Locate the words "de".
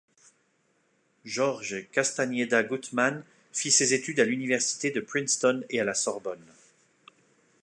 4.89-4.99